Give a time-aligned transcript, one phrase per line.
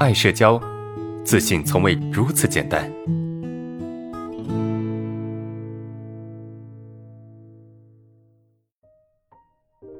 [0.00, 0.60] 爱社交，
[1.24, 2.90] 自信从未如此简单。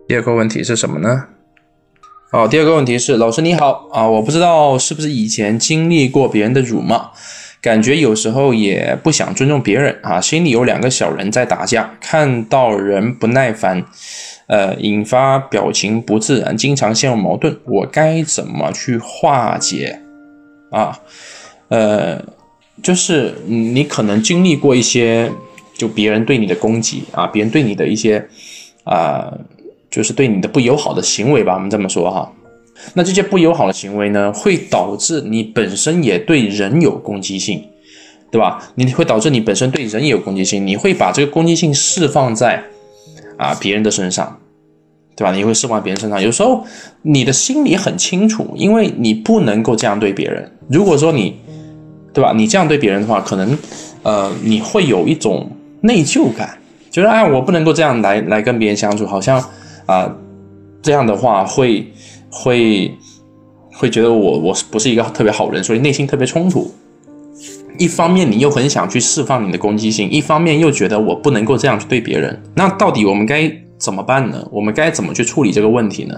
[0.09, 1.29] 第二个问题是什么呢？
[2.33, 7.13] 好，第二个问题是，老师你好啊，我不知道是不是以前经历过别人的辱骂，
[7.63, 13.87] 感觉有时候也不想尊重别人啊，心里有两个小人在打架，看到人不耐烦。
[14.47, 19.99] 呃，引发表情不自然，经常陷入矛盾，我该怎么去化解？
[20.71, 21.01] 啊，
[21.69, 22.23] 呃，
[22.83, 25.31] 就是你可能经历过一些，
[25.75, 28.29] 就别人对你的攻击啊，别人对你的一些
[28.85, 29.33] 啊，
[29.91, 32.31] 就是对你的不友好的行为吧，我们这么说哈。
[32.93, 37.65] 那这些不友好的行为呢，会导致你本身也对人有攻击性，
[38.31, 38.71] 对吧？
[38.75, 42.63] 你会导致你本身对人也有攻击性，你会把这个攻击性释放在。
[43.37, 44.39] 啊，别人的身上，
[45.17, 45.33] 对吧？
[45.33, 46.23] 你会释放别人身上。
[46.23, 46.65] 有时候
[47.03, 50.51] 你的心里很清楚，因为你不能够这样对别人。
[50.69, 51.37] 如果说你，
[52.13, 52.33] 对吧？
[52.35, 53.59] 你这样对别人的话，可能，
[54.03, 56.59] 呃，你会有一种内疚感，
[56.91, 59.43] 觉得哎，我不能够这样来来跟别人相处，好像
[59.87, 60.15] 啊，
[60.83, 61.93] 这样的话会
[62.31, 62.93] 会
[63.73, 66.73] 会觉得我我不是一个特别好人，所以内心特别冲突。
[67.79, 72.43] 一方面你又很想去释放你的攻击性，一方面又觉得我不能够这样去对别人。
[72.55, 74.47] 那到底我们该怎么办呢？
[74.53, 76.15] 我们该怎么去处理这个问题呢？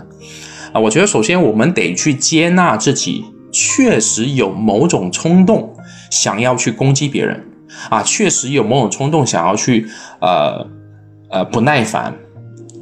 [0.72, 5.74] 啊，我觉得首先我们得去接纳自己确实有某种冲动
[6.10, 7.42] 想要去攻击别人，
[7.88, 9.86] 啊，确实有某种冲动想要去
[10.20, 10.66] 呃
[11.30, 12.14] 呃不耐烦，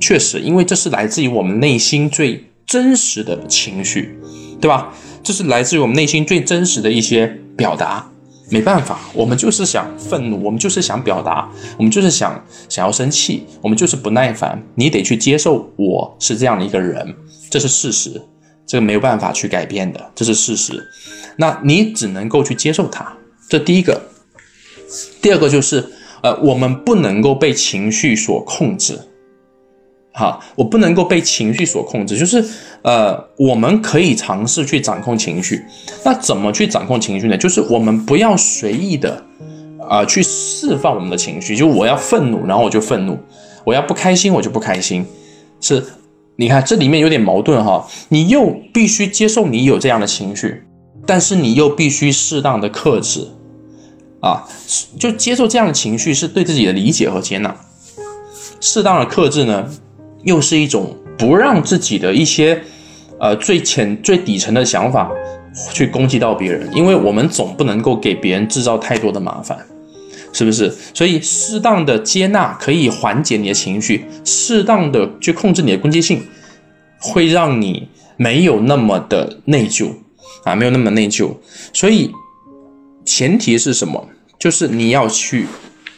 [0.01, 4.19] 确实，因为这是来自于我们内心最真实的情绪，
[4.61, 4.93] 对吧？
[5.23, 8.11] 这是来自于我们内心最真实的一些表达。
[8.55, 14.63] 没办法，我们就是想愤怒，我们就是想表达，我们就是想想要生气，我们就是不耐烦。
[14.77, 17.13] 你得去接受我是这样的一个人，
[17.51, 18.23] 这是事实，
[18.65, 20.81] 这个没有办法去改变的，这是事实。
[21.37, 23.13] 那你只能够去接受它，
[23.49, 24.01] 这第一个。
[25.21, 25.85] 第二个就是，
[26.23, 28.97] 呃，我们不能够被情绪所控制。
[30.17, 32.43] 哈，我不能够被情绪所控制，就是
[32.83, 35.65] 呃，我们可以尝试去掌控情绪。
[36.05, 37.37] 那怎么去掌控情绪呢？
[37.37, 39.21] 就是我们不要随意的
[39.89, 41.57] 啊去释放我们的情绪。
[41.57, 43.15] 就我要愤怒，然后我就愤怒；
[43.65, 45.05] 我要不开心，我就不开心。
[45.61, 45.85] 是，
[46.37, 47.85] 你看这里面有点矛盾哈。
[48.09, 50.63] 你又必须接受你有这样的情绪，
[51.05, 53.27] 但是你又必须适当的克制
[54.21, 54.47] 啊。
[54.97, 57.57] 就接受这样的情绪是对自己的理解和接纳，
[58.61, 59.69] 适当的克制呢？
[60.25, 62.61] 又是一种不让自己的一些，
[63.21, 65.11] 呃，最浅、最底层的想法
[65.73, 69.59] 去攻击到别人，因为我们总不能够给别人制造太多的麻烦，
[70.33, 70.73] 是不是？
[70.93, 76.27] 所以适当的接纳可以缓解你的情绪，适当的去控制你的攻击性，
[76.99, 79.91] 会让你没有那么的内疚
[80.43, 81.31] 啊，没有那么内疚。
[81.73, 82.11] 所以
[83.05, 84.09] 前提是什么？
[84.39, 85.47] 就是你要去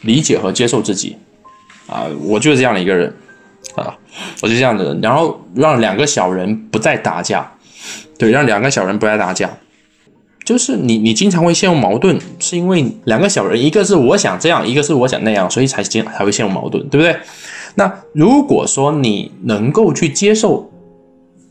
[0.01, 1.17] 理解和接受自己
[1.87, 3.13] 啊，我就是这样的一个人。
[3.83, 3.97] 啊，
[4.41, 7.51] 我就这样的，然后让两个小人不再打架，
[8.17, 9.49] 对，让两个小人不再打架，
[10.43, 17.15] 就是你，你经常会陷入矛盾，是因为两个小人，一个是我想这样，一个是我想那样，所以才陷才会陷入矛盾，对不对？
[17.75, 20.67] 那如果说你能够去接受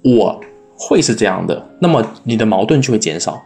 [0.02, 0.40] 我
[0.76, 3.40] 会是这样的，那么你的矛盾就会减少，